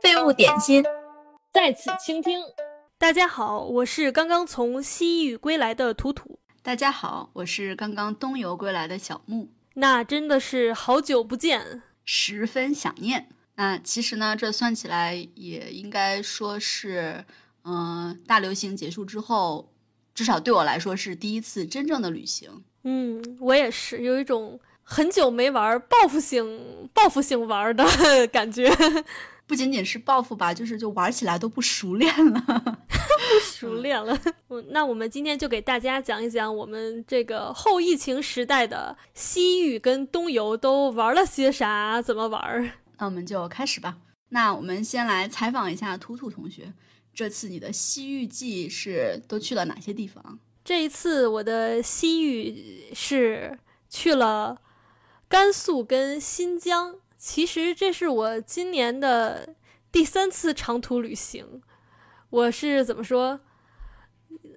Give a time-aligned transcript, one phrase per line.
[0.00, 0.84] 废物点心，
[1.52, 2.38] 在此倾听。
[2.96, 6.38] 大家好，我是刚刚从西域归来的图图。
[6.62, 9.48] 大家好，我是刚刚东游归来的小木。
[9.74, 13.28] 那真的是好久不见，十分想念。
[13.56, 17.24] 那其实呢，这算起来也应该说是，
[17.64, 19.72] 嗯，大流行结束之后，
[20.14, 22.62] 至少对我来说是第一次真正的旅行。
[22.84, 24.60] 嗯，我也是有一种。
[24.84, 27.84] 很久没玩报复性、报复性玩的
[28.28, 28.70] 感觉，
[29.46, 32.40] 不仅仅是报复吧，就是就玩起来都不熟练了，
[32.88, 34.18] 不熟练了。
[34.48, 42.72] 嗯，那我们今天就给大家讲一讲我们这个后疫情时代的西域跟东游都玩了些啥，怎么玩？
[42.98, 43.96] 那我们就开始吧。
[44.28, 46.72] 那我们先来采访一下图图同学，
[47.14, 50.38] 这次你的西域记是都去了哪些地方？
[50.62, 53.58] 这一次我的西域是
[53.88, 54.58] 去了。
[55.28, 59.54] 甘肃跟新疆，其实这是我今年的
[59.90, 61.62] 第三次长途旅行。
[62.30, 63.40] 我是怎么说？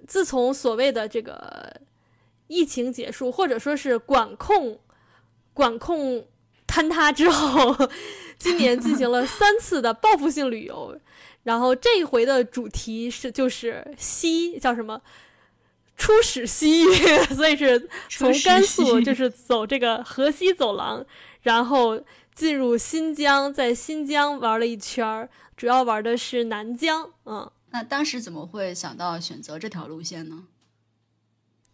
[0.07, 1.81] 自从所谓的这个
[2.47, 4.79] 疫情结束，或者说是管控
[5.53, 6.27] 管控
[6.67, 7.75] 坍塌之后，
[8.39, 10.99] 今年进行了三次的报复性旅游。
[11.43, 15.01] 然后这一回的主题是就是西叫什么？
[15.97, 16.87] 出使西域，
[17.35, 21.03] 所以是从甘肃就是走这个河西走廊，
[21.41, 22.01] 然后
[22.33, 27.11] 进入新疆，在新疆玩了一圈儿，主要玩的是南疆。
[27.25, 30.43] 嗯，那当时怎么会想到选择这条路线呢？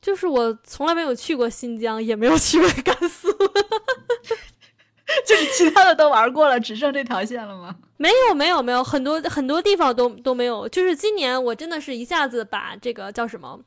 [0.01, 3.31] 就是我从来没有去过新疆，也没有去过甘肃，
[5.25, 7.75] 就是其他的都玩过了，只剩这条线了吗？
[7.97, 10.67] 没有，没有，没有，很多很多地方都都没有。
[10.67, 13.59] 就是今年我真的是一下子把这个叫什么？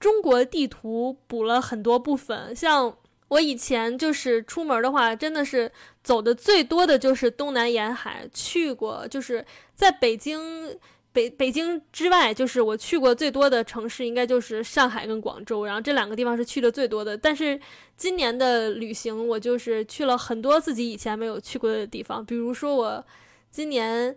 [0.00, 2.94] 中国地图补了很多部分，像
[3.28, 5.70] 我以前就是出门的话，真的是
[6.02, 10.78] 走的最多的就是东南沿海，去过就是在北京
[11.12, 17.16] 北北京之外，就是我去过最多的城市应该就是上海跟广州，然后这两个地方是去的最多的。
[17.16, 17.58] 但是
[17.96, 23.04] 今年的旅行，我就是去了很多自己以前没有去过的地方，比如说我
[23.50, 24.16] 今年。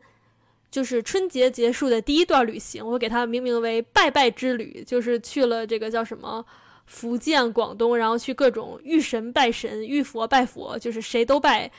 [0.69, 6.45] 就是春节结束的第一段旅行，我给它命名为“拜拜之旅”，就是去了这个叫什么
[6.85, 11.72] 福建、广东，然后去各种遇神拜神、遇佛拜佛，就是谁都拜。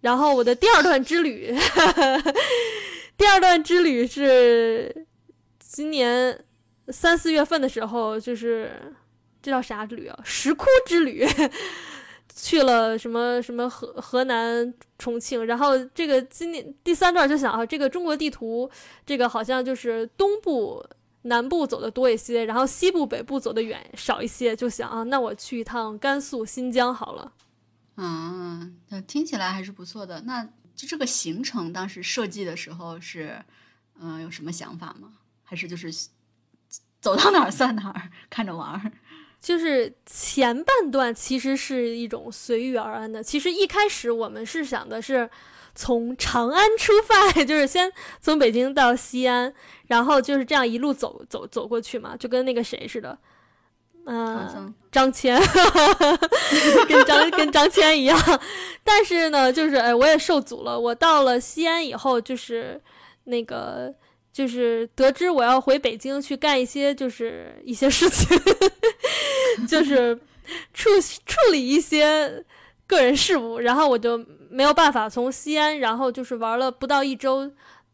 [0.00, 1.54] 然后我的第二段之旅，
[3.16, 5.06] 第二段之旅是
[5.58, 6.44] 今年
[6.88, 8.70] 三四月份的时候，就是
[9.40, 10.18] 这叫啥之旅啊？
[10.24, 11.26] 石窟之旅。
[12.34, 18.70] 去了什么什么河河南重庆，然后这个今年第三段就想啊，这个中国地图，
[19.04, 20.84] 这个好像就是东部
[21.22, 27.32] 南部走的多一些，然后西部北部走的远少一些，就想啊，那我去一趟甘肃新疆好了。
[27.94, 30.22] 啊，那听起来还是不错的。
[30.22, 30.44] 那
[30.74, 33.44] 就这个行程当时设计的时候是，
[34.00, 35.12] 嗯，有什么想法吗？
[35.44, 35.92] 还是就是
[36.98, 38.92] 走到哪儿算哪儿，看着玩儿？
[39.42, 43.20] 就是前半段其实是一种随遇而安的。
[43.20, 45.28] 其实一开始我们是想的是
[45.74, 49.52] 从长安出发， 就是先从北京到西安，
[49.88, 53.18] 然后就是这样一路走走走过去嘛，就跟那个谁似的，
[54.06, 55.36] 嗯，张骞，
[56.86, 58.16] 跟张跟张骞一样。
[58.84, 60.78] 但是呢，就是哎，我也受阻了。
[60.78, 62.80] 我到了西安以后，就是
[63.24, 63.92] 那个。
[64.32, 68.34] 就是得知我要回北京去干一些，就是一些事情，
[69.68, 70.14] 就是
[70.74, 70.90] 处
[71.26, 72.44] 处理一些
[72.86, 74.18] 个人事务，然后我就
[74.50, 77.50] 没有办法从西安，然后就是玩了不到一周，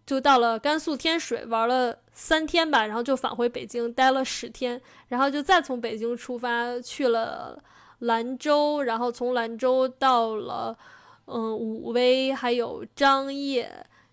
[0.07, 7.63] 就到了甘肃天水，玩了三天吧，然后就返回北京，待了十天，然后就再从北京出发去了
[8.01, 10.77] 兰州，然后从兰州到了
[11.27, 13.71] 嗯武威，还有张掖、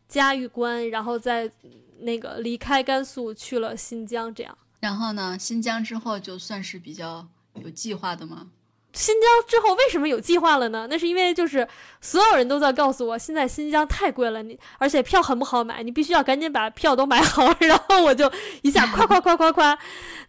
[0.07, 1.51] 嘉峪关，然后再。
[1.99, 4.55] 那个离开甘肃去了新疆，这样。
[4.79, 5.37] 然后呢？
[5.39, 8.47] 新疆之后就算是比较有计划的吗？
[8.93, 10.87] 新疆之后为什么有计划了呢？
[10.89, 11.67] 那是因为就是
[11.99, 17.53] 所有人都在告诉我，现在新疆太贵了，你而且票很不好买，你必须要赶紧把票都买好。
[17.59, 19.77] 然后我就一下夸夸夸夸夸，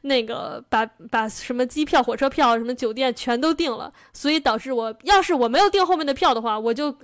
[0.01, 3.93] 那个把把什么机票、火车票、什么酒店全都订了。
[4.13, 6.97] 所以导致我要是我没有订后面的票的话，我就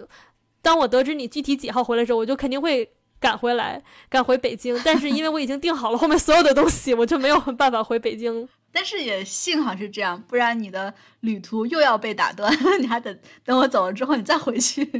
[0.62, 2.90] 当我得知你具体几号回来的时候，我就肯定会。
[3.22, 3.80] 赶回来，
[4.10, 8.46] 赶回北京，但是因为我已经订好了后面所有的东西，我就没有办法回北京。
[8.74, 14.84] 但是也幸好是这样，不然你的旅途又要被打断， 你还得等我走了之后你再回去。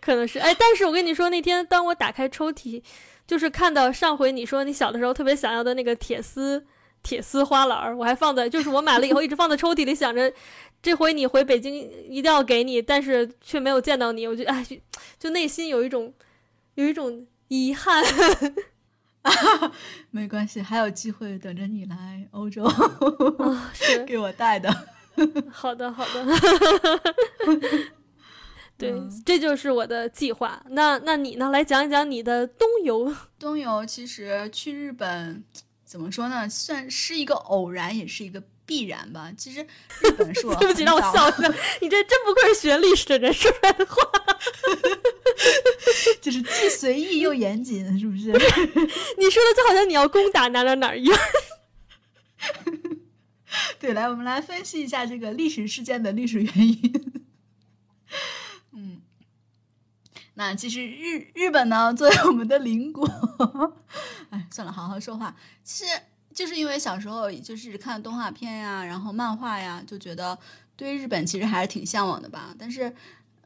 [0.00, 2.82] 可能是哎，但是我跟你说，那天当我打开抽屉，
[3.26, 6.64] 就是看到上回你说你小的时候特别想要的那个铁丝
[7.04, 10.32] 铁丝花篮儿，我还放在，就是我买了以后一直放在抽屉里，想着
[10.82, 11.72] 这回你回北京
[12.08, 14.66] 一定要给你，但是却没有见到你，我就哎，
[15.18, 16.12] 就内心有一种
[16.74, 18.02] 有一种遗憾。
[20.10, 24.70] 没关系，还有机会等着你来欧洲啊， 是给我带的。
[25.50, 26.26] 好的，好的。
[28.76, 28.92] 对，
[29.24, 30.60] 这就是我的计划。
[30.70, 31.48] 那那你呢？
[31.50, 33.14] 来讲一讲你的东游。
[33.38, 35.44] 东游其实去日本，
[35.94, 36.48] 怎么说呢？
[36.50, 39.30] 算是一个偶然，也是一个必然吧。
[39.38, 39.60] 其实
[40.02, 41.54] 日本是我 对不起，让我笑一下。
[41.80, 44.02] 你这真不愧是学历史的人说出来的话，
[46.20, 48.26] 就是既随意又严谨，是 不是？
[48.26, 51.16] 你说的就好像你要攻打哪哪哪一样。
[53.78, 57.22] 对，来，我们来分析一下这个历史事件的历史原因。
[60.34, 63.08] 那其实日日本呢，作为我们的邻国，
[64.30, 65.34] 哎，算了，好好说话。
[65.62, 65.92] 其实
[66.34, 70.36] 就是因为小时候就是看动画片呀，然后漫画呀，就觉得
[70.76, 72.54] 对日本其实还是挺向往的吧。
[72.58, 72.92] 但是，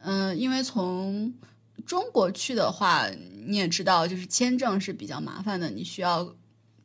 [0.00, 1.34] 嗯，因为从
[1.84, 3.06] 中国去的话，
[3.46, 6.32] 你也知道，就是签证是比较麻烦的，你需要，比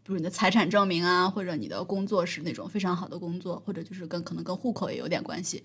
[0.08, 5.64] 如你的财产证明啊，或者你的工作是那种非常好的工作，或者就是跟可能跟户口也有点关系。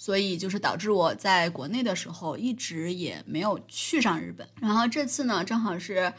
[0.00, 4.48] 所以就是导致我在国内的时候一直也没有去上日本。
[4.60, 6.12] 然后这次呢，正好是，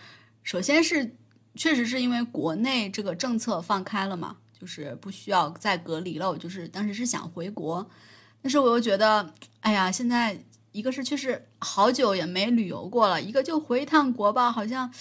[0.43, 1.15] 首先是
[1.55, 6.29] 确实是因为国内这个政策放开了嘛，就是不需要再隔离了。
[6.29, 7.89] 我就是当时是想回国，
[8.41, 10.37] 但是我又觉得，哎呀，现在
[10.73, 14.91] 一个是确实好久也没旅游过了，一个就回一趟国吧，好像，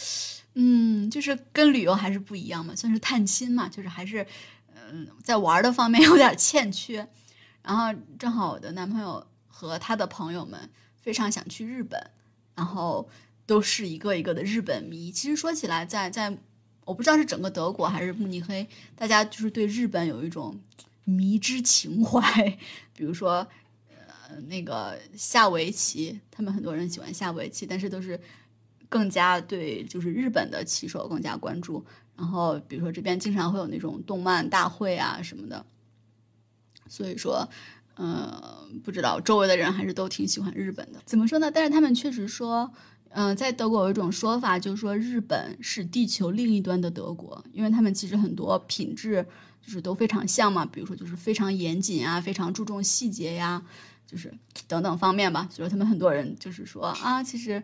[0.55, 4.25] 嗯，就是跟旅游还是不一样嘛，算是探亲嘛，就是还是，
[4.93, 7.09] 嗯，在玩的方面 有点欠缺。
[7.63, 10.71] 然后正好我的男朋友和他的朋友们
[11.03, 12.01] 非常想去日本，
[12.55, 13.09] 然后
[13.47, 15.13] 都是一个一个的日本迷。
[15.13, 16.37] 其实说起来，在在
[16.85, 18.67] 我不知道是整个德国还是慕尼黑，
[18.97, 20.59] 大家就是对日本有一种
[21.05, 22.59] 迷之情怀。
[22.95, 23.47] 比如说，
[23.91, 28.19] 呃，那个下围棋，他们很多人喜欢下围棋，但是都是
[28.89, 31.85] 更加对就是日本的棋手更加关注。
[32.17, 35.65] 然后比如说这边经常会有那种动漫大会啊什么的。
[36.89, 37.49] 所以说，
[37.97, 41.01] 呃，不知道周围的人还是都挺喜欢日本的。
[41.05, 41.51] 怎么说呢？
[41.51, 42.73] 但是他们确实说，
[43.11, 49.27] 嗯，在德国有一种说法，就是说日本是地球另一端的德国，因为他们其实很多品质
[49.61, 53.63] 就是都非常像嘛，比如说就是非常严谨啊，非常注重细节呀，
[54.07, 54.33] 就是
[54.67, 55.49] 等等方面吧。
[55.51, 57.63] 所以说他们很多人就是说啊，其实，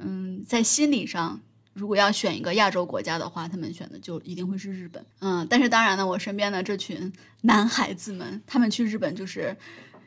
[0.00, 1.40] 嗯，在心理上。
[1.74, 5.04] 如果要选一个亚洲国家的话，他们选的就一定会是日本。
[5.18, 7.12] 嗯，但是当然呢，我身边的这群
[7.42, 9.56] 男孩子们，他们去日本就是，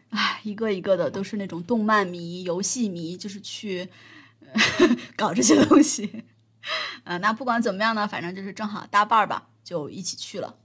[0.10, 3.88] 唉，一个一个的都是那种动漫迷、游戏迷，就是去
[5.16, 6.24] 搞这些东西。
[7.04, 10.56] 呃，那不管怎么样呢，反正就是正好搭伴儿吧，就一起去了，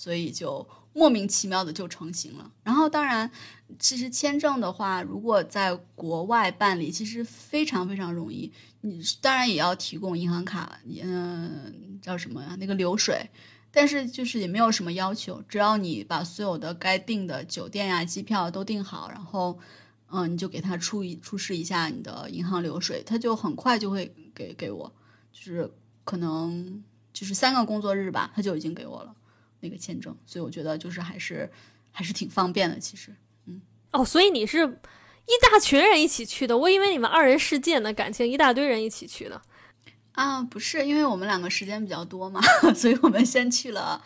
[0.00, 2.50] 所以就莫名其妙的就成型了。
[2.62, 3.30] 然后当然，
[3.78, 8.50] 其实签证的话，如果在国外办理，其实非常非常容易。
[8.80, 12.56] 你当然也要提供银行卡，嗯，叫什么呀？
[12.58, 13.28] 那个流水，
[13.70, 19.58] 但是就是也没有什么要求，只要你把所有的该订的酒店呀、机票都订好，然后，
[20.10, 24.90] 嗯，你就给他出一出示一下你的银行流水，他就很快就会给给我，
[25.30, 25.70] 就是
[26.04, 26.82] 可能
[27.12, 29.14] 就是三个工作日吧，他就已经给我了
[29.60, 31.50] 那个签证，所以我觉得就是还是
[31.92, 33.14] 还是挺方便的，其实，
[33.46, 33.60] 嗯，
[33.92, 34.80] 哦，所以你是。
[35.26, 39.40] 一大群人一起去的，我以为你们二人世界呢，感情一大堆人一起去的。
[40.12, 42.40] 啊，不是，因为我们两个时间比较多嘛，
[42.74, 44.04] 所以我们先去了，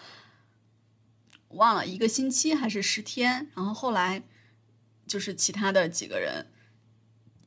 [1.50, 4.23] 忘了一个星期还是十天，然后后来
[5.06, 6.46] 就是其他的几个人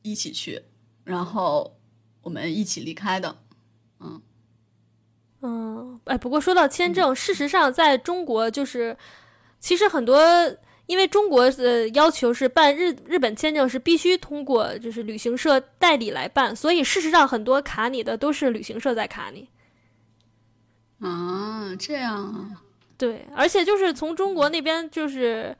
[0.02, 0.62] 一起去，
[1.04, 1.78] 然后
[2.22, 3.44] 我们一起离开的。
[4.00, 4.20] 嗯
[5.42, 8.96] 嗯，哎，不过说到签证，事实上在中国就是
[9.60, 10.20] 其实很多。
[10.88, 19.46] 因为中国的要求是办日日本签证是必须通过就是旅行社代理来办，所以事实上很多卡你的都是旅行社在卡你。
[21.06, 22.62] 啊，这样啊？
[22.96, 25.54] 对，而且就是从中国那边就是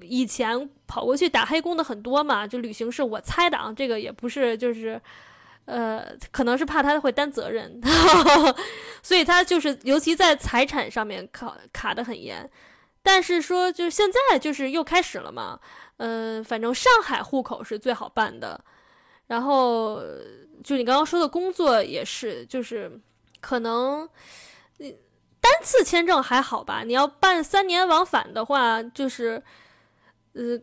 [0.00, 5.00] 以前跑过去打黑工的很多嘛，就旅行社我猜的啊，这个也不是就是
[5.66, 7.80] 呃，可能是怕他会担责任，
[9.02, 12.50] 所以他就是尤其在财产上面卡卡的很严。
[13.02, 15.60] 但是说，就是现在就是又开始了嘛，
[15.98, 18.60] 嗯，反正上海户口是最好办的，
[19.28, 20.02] 然后
[20.64, 22.90] 就你刚刚说的工作也是，就是
[23.40, 24.08] 可能
[25.40, 29.40] 单次签证还好吧，你要办三年往返的话，就是，
[30.32, 30.58] 呃，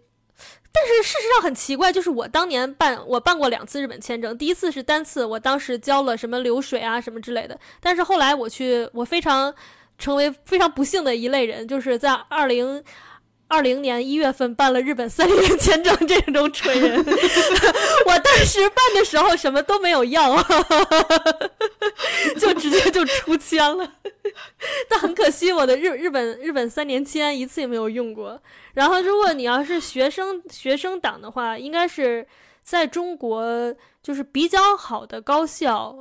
[0.73, 9.53] 但是事实上很奇怪，就是我当年办我办过两次日本签证，第一次是单次，我当时交了什么流水啊什么之类的，但是后来我去，我非常。
[9.99, 12.83] 成为非常不幸的一类人，就是在二零。
[13.49, 16.97] 二零年一月份办了日本三年签证，这种蠢人，
[18.07, 20.35] 我当时办的时候什么都没有要，
[22.41, 23.87] 就直接就出签了。
[24.89, 28.41] 但很可惜，我的日日本日本三年签一次也没有用过。
[28.73, 32.25] 然后，如果你要是学生学生党的话，应该是
[32.61, 35.95] 在中国就是比较好的高校。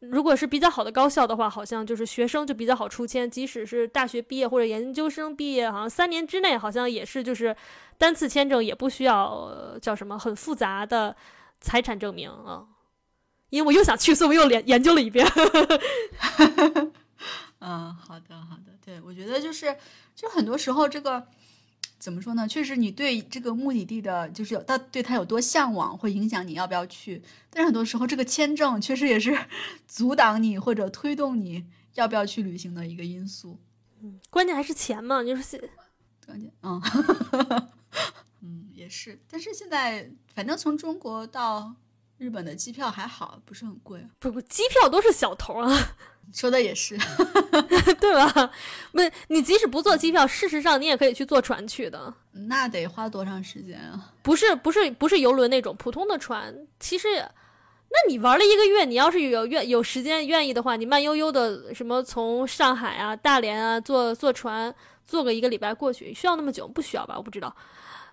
[0.00, 7.54] 如果是比较好的高校的话，好像就是学生就比较好出签，即使是大学毕业或者研究生毕业，好像三年之内好像也是就是
[7.98, 11.16] 单次签证也不需要叫什么很复杂的
[11.60, 12.64] 财产证明啊。
[13.50, 15.26] 因为我又想去，所以我又研研究了一遍。
[17.60, 19.76] 嗯，好的好的，对我觉得就是
[20.14, 21.26] 就很多时候这个。
[22.00, 22.46] 怎么说呢？
[22.46, 27.20] 确实，你对这个目的地的，就是有他对他有多向往，会影响你要不要去。
[27.50, 29.36] 但是很多时候，这个签证确实也是
[29.88, 33.58] 阻挡你或者推动你要不要去旅行的一个因素。
[34.00, 35.58] 嗯，关键还是钱嘛，就是
[36.24, 36.52] 关键。
[36.62, 36.80] 嗯，
[38.42, 39.20] 嗯，也是。
[39.28, 41.74] 但是现在，反正从中国到
[42.18, 44.04] 日本的机票还好，不是很贵。
[44.18, 45.70] 不不，机票都是小头啊。
[46.34, 46.94] 说的也是，
[47.98, 48.50] 对吧？
[48.92, 52.12] 不，你即使不坐机票，事实上你也可以去坐船去的。
[52.32, 54.12] 那得花多长时间啊？
[54.22, 56.54] 不是，不是，不是游轮那种普通的船。
[56.78, 64.74] 其实，那你玩了一个月，你要是有愿有时间愿意的话，你慢悠悠的什么从上海啊、大连啊坐坐船
[65.06, 66.68] 坐个一个礼拜过去，需要那么久？
[66.68, 67.14] 不需要吧？
[67.16, 67.56] 我不知道。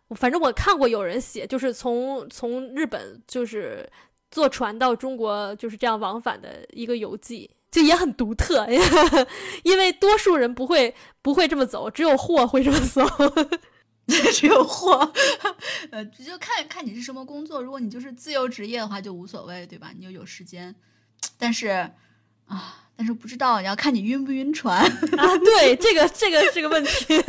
[0.10, 3.90] 反正我看过有人写，就是从从日本就是
[4.30, 7.50] 坐船到中国就是这样往返的一个游记。
[7.72, 8.66] 就也很独特，
[9.64, 13.04] 因为多数人不会不会这么走，只有货会这么走，
[14.32, 15.12] 只有货。
[15.92, 19.92] 呃，就看看你是什么工作，如果你就是自由职业的话，就无所谓，对吧？
[19.94, 20.74] 你就有时间。
[21.38, 21.92] 但是
[22.46, 24.80] 啊，但是不知道，你要看你晕不晕船
[25.18, 25.38] 啊？
[25.40, 27.22] 对，这个这个是个问题。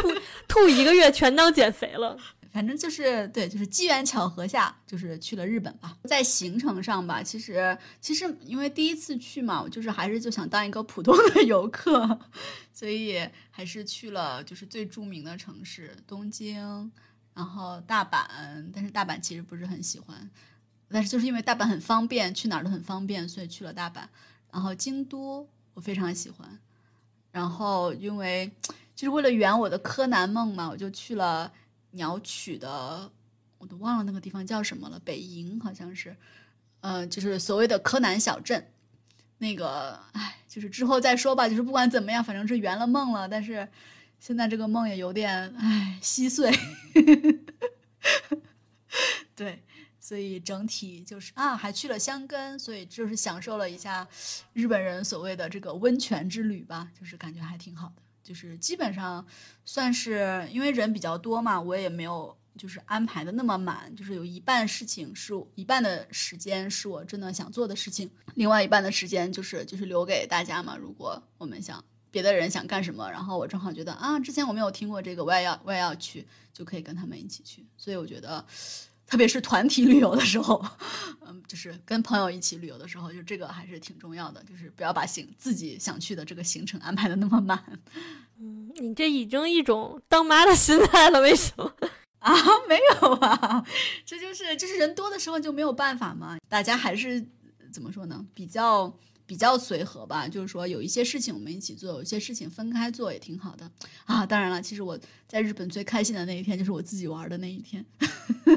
[0.00, 0.14] 吐
[0.46, 2.16] 吐一个月全当减肥了。
[2.50, 5.96] 反正就是对，就是机缘巧合下，就是去了日本吧。
[6.04, 12.18] 在行程上吧，其实其实因为第一次去嘛，我就是还是就想当一个普通的游客，
[12.72, 16.90] 所以还是去了就是最著名的城市东京，
[17.34, 18.24] 然后大阪。
[18.74, 20.28] 但是大阪其实不是很喜欢，
[20.90, 24.02] 但是就是因为大阪很方便，去哪儿都很方便，所以去了大阪。
[24.50, 26.58] 然后京都我非常喜欢，
[27.30, 28.50] 然后因为
[28.94, 31.52] 就是为了圆我的柯南梦嘛，我就去了。
[31.92, 33.10] 鸟取的，
[33.56, 36.14] 我都忘了那个地方叫什么了，北营好像是，
[36.80, 38.70] 呃，就是所谓的柯南小镇。
[39.38, 41.48] 那个，哎，就是之后再说吧。
[41.48, 43.26] 就是不管怎么样，反正是圆了梦了。
[43.26, 43.66] 但是
[44.20, 46.52] 现在这个梦也有点，哎，稀碎。
[49.34, 49.62] 对，
[50.08, 54.08] 所以整体就是啊，还去了香根，所以就是享受了一下
[54.54, 58.00] 日本人所谓的这个温泉之旅吧，就是感觉还挺好的。
[58.22, 59.26] 就是基本上
[59.66, 70.74] 算是因为人比较多嘛，我也没有就是安排的那么满，就是有一半事情是一半的时间是我真的想做的事情，另外一半的时间就是就是留给大家嘛。
[70.74, 77.66] 如果我们想别的人想干什么，然后我正好觉得啊，之前我没有听过这个，我也要我也要去，就可以跟他们一起去。
[77.76, 78.42] 所以我觉得。
[79.08, 80.62] 特别是团体旅游的时候，
[81.26, 87.60] 嗯，就是跟朋友一起旅游的时候，就这个还是挺重要的，就是不要把行自己想去的这个行程安排的那么满。
[88.38, 91.72] 嗯，你这已经一种当妈的心态了，为什么
[92.20, 92.34] 啊？
[92.68, 93.64] 没有啊，
[94.04, 96.36] 这就是就是人多的时候就没有办法嘛。
[96.48, 97.26] 大家还是
[97.72, 98.24] 怎么说呢？
[98.34, 98.94] 比较。
[99.28, 103.70] 比较随和吧，就是说有一些事情我们一起做，有一些事情分开做也挺好的
[104.06, 104.24] 啊。
[104.24, 107.84] 当然了，其实我在日本最开心的那一天就是我自己玩的那一天，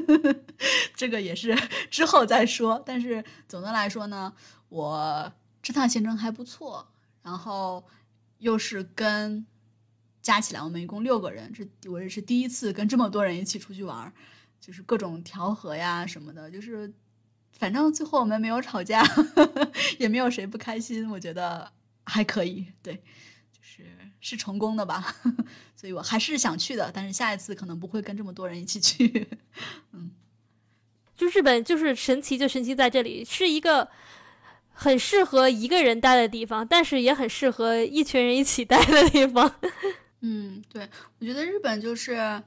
[0.96, 1.54] 这个也是
[1.92, 2.82] 之后再说。
[2.86, 4.34] 但是总的来说呢，
[4.70, 6.88] 我这趟行程还不错，
[7.22, 7.84] 然后
[8.38, 9.46] 又是跟
[10.22, 14.14] 加起来我们一共六个人，这我也是第一次跟这么多人一起出去玩，
[14.62, 16.94] 就是各种调和呀什么的，就是。
[17.62, 19.04] 反正最后我们没有吵架，
[20.00, 21.72] 也没有谁不开心，我觉得
[22.04, 23.86] 还可以，对，就是
[24.20, 25.16] 是成功的吧，
[25.78, 29.28] 所以我还是想去的，但是下一次可能不会跟这么多人一起去，
[29.94, 30.10] 嗯，
[31.16, 33.88] 就日本就是神奇，就神奇在这里，是一个
[34.74, 39.60] 很适合一个人待的地方，但是也很适合一群人一起待的地方，
[40.22, 40.90] 嗯，对，
[41.20, 42.42] 我觉得日本就是。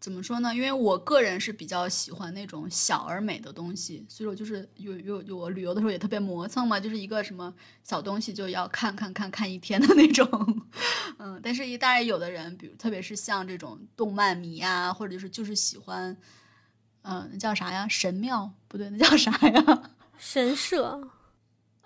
[0.00, 0.54] 怎么说呢？
[0.54, 7.52] 因为我个人是比较喜欢那种小而美的东西，所以我就是有有有我旅游的时候也特别磨蹭嘛，就是一个什么
[7.82, 10.62] 小东西就要看看看看一天的那种，
[11.18, 16.16] 嗯，但是当然有的人，比如特别是像这种动漫迷啊，或者就是就是喜欢，
[17.02, 17.88] 嗯，那叫啥呀？
[17.88, 19.90] 神庙不对，那叫啥呀？
[20.16, 21.10] 神社。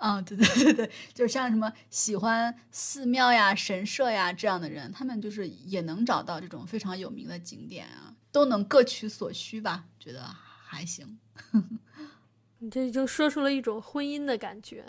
[0.02, 10.20] 啊，对 对对对，就像什么喜欢寺庙呀、神社呀这样的人，他们就是也能找到这种非常有名的景点啊，都能各取所需吧，觉得
[10.66, 11.20] 还行。
[12.58, 14.84] 你这就说出了一种婚姻的感觉，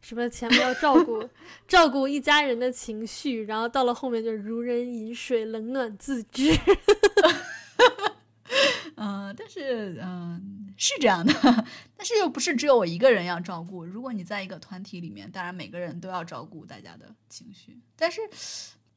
[0.00, 1.28] 什么前面要照顾
[1.68, 6.50] 照顾一家人的情绪，然后到了后面就如人饮水，冷暖自知。
[9.04, 11.32] 嗯，但是嗯是这样的，
[11.96, 13.84] 但是又不是只有我一个人要照顾。
[13.84, 17.76] 如果你在一个团体里面，当然每个人都要照顾大家的情绪。
[17.96, 18.20] 但是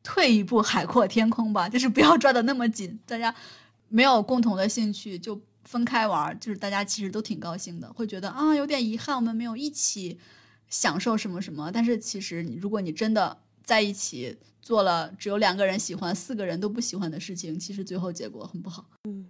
[0.04, 3.00] 退一步，海阔天空吧，就是不要抓得那么紧。
[3.08, 3.34] 大家
[3.90, 10.20] 没有共同的兴趣就分开玩，就是大家其实都挺高兴的，会觉得啊有点遗憾，我们没有一起
[10.70, 11.72] 享受什么什么。
[11.72, 18.86] 但是其实如果你真的在一起做了只有两个人喜欢、四个人都不喜欢的事情，其实最后结果很不好。
[19.10, 19.25] 嗯，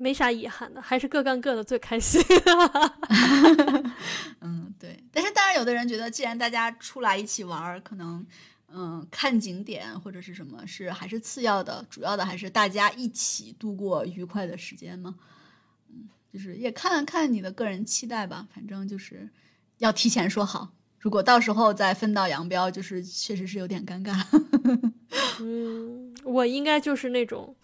[0.00, 2.22] 没啥遗憾的，还是各干各的最开心。
[4.40, 5.02] 嗯，对。
[5.12, 8.24] 但是当然，有的人觉得，既然大家出来一起玩儿，可能
[8.72, 15.16] 嗯看景点或者是什么是还是次要的，主要的还是大家一起度过愉快的时间嘛。
[15.90, 18.46] 嗯，就是也看看你的个人期待吧。
[18.54, 19.28] 反正就是
[19.78, 20.68] 要提前说好，
[21.00, 24.24] 如果到时候再分道扬镳，就是确实是有点尴尬。
[25.42, 27.56] 嗯，我应该就是那种。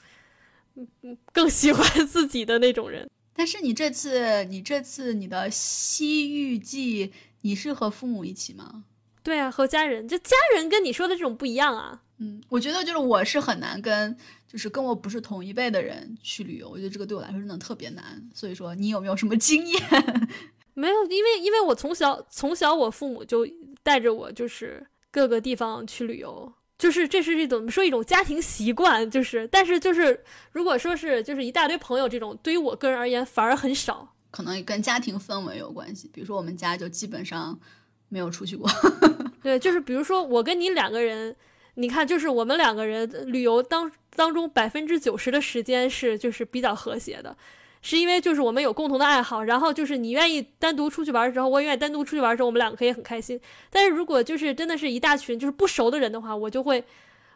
[1.32, 7.12] 更喜欢自己的那种人，但是你这次，你这次你的西域记，
[7.42, 8.84] 你是和父母一起吗？
[9.22, 12.02] 对啊，和家人，就家人跟你说的这种不一样啊。
[12.18, 14.16] 嗯，我觉得就是我是很难跟，
[14.46, 18.28] 就是跟我不是同一辈的人去旅游，我觉得这个对我来说真的特别难。
[18.34, 19.82] 所以说，你有没有什么经验？
[20.74, 23.48] 没有，因为因为我从小从小我父母就
[23.82, 26.52] 带着我，就是各个地方去旅游。
[26.84, 30.22] 就是这是一种说一种家庭习惯，就是但是就是
[30.52, 36.10] 如果说是就是一大堆朋友这种，对于我个人而言反而很少，可能跟家庭氛围有关系。
[36.12, 37.58] 比如说我们家就基本上
[38.10, 38.68] 没有出去过。
[39.42, 41.34] 对，就是比如说我跟你两个人，
[41.76, 47.34] 你看就是我们两个人旅游当当中百分之九十的时间是就是比较和谐的。
[47.86, 53.38] 是因为就是我们有共同的爱好，然后就是你愿意单独出去玩的时候，我也愿意单独出去玩的时候，我们两个可以很开心。
[53.68, 56.82] 但是如果就是真的是一大群就是不熟的人的话，我就会，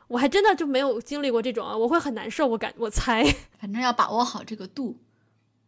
[0.07, 2.47] 我还真的就没有经历过这种啊，我会很难受。
[2.47, 3.23] 我感我猜，
[3.61, 4.97] 反正要把握好这个度，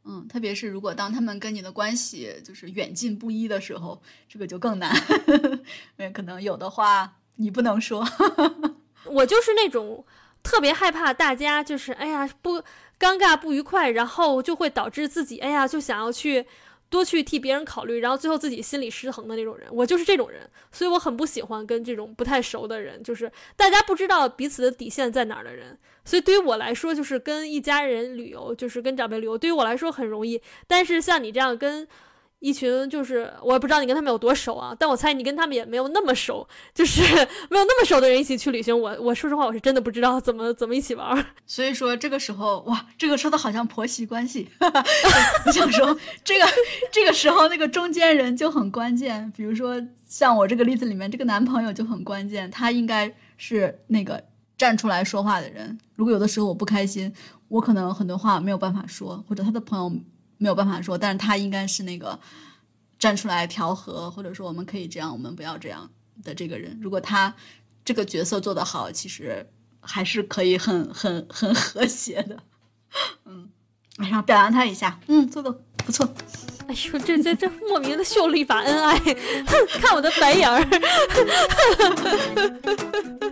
[0.06, 5.62] 嗯，特别是如果当他们跟你的关系就是远近不一的时候，这个就更难，因
[5.98, 8.02] 为可能有的话你不能说。
[9.04, 10.04] 我就是那种
[10.42, 12.62] 特别害怕大家就是哎呀不。
[13.00, 16.44] 尴尬不愉快，然后就会导致自己，哎呀，就想要去
[16.90, 19.66] 多去替别人考虑，然后最后自己心理失衡的那种人。
[19.72, 25.78] 我就是这种人，所以我很不喜欢跟这种不太熟的人，就是大家不知道彼此的底线在哪儿的人。
[26.04, 30.38] 所以对于我来说，就是跟一家人旅游，就是跟长辈旅游，对于我来说很容易。
[30.66, 31.88] 但是像你这样跟。
[32.40, 37.02] 一群就是我也不知道你跟他们有多熟啊，但我猜你跟他们也没有那么熟，就是
[37.50, 41.26] 没有那么熟的人一起去旅行，我我说实话我是真的不知道怎么怎么一起玩。
[41.46, 44.48] 所以说这个时候哇，这个说的好像婆媳关系，
[45.46, 46.46] 我想说这个
[46.90, 54.24] 这个时候那个中间人就很关键，比如说像我这个例子里面这个男朋友就很关键，他应该是那个
[54.56, 55.78] 站出来说话的人。
[55.94, 57.12] 如果有的时候我不开心，
[57.48, 59.92] 我可能很多话没有办法说，或者他的朋友。
[60.42, 62.18] 没有办法说，但是他应该是那个
[62.98, 65.90] 站出来调和，或者说我们可以这样，我们不要这样
[66.24, 66.78] 的这个人。
[66.80, 67.34] 如果他
[67.84, 69.46] 这个角色做得好，其实
[69.82, 72.38] 还是可以很很很和谐的。
[73.26, 73.50] 嗯，
[73.98, 76.08] 然后表扬他一下，嗯，做的不错。
[76.66, 78.98] 哎呦，这这这莫名的秀了一把恩爱，
[79.82, 80.66] 看我的白眼儿。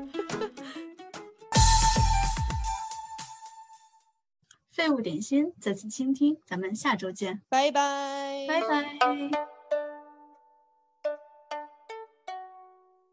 [4.79, 9.58] 废物点心，再次倾听，咱们下周见，拜拜，拜拜。